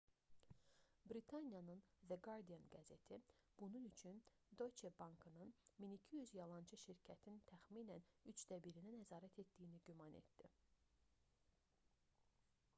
[1.11, 3.19] britaniyanın the guardian qəzeti
[3.63, 4.21] bunun üçün
[4.61, 5.37] deutsche bankın
[5.83, 10.51] 1200 yalançı şirkətin təxminən üçdə birinə nəzarət etdiyini güman etdi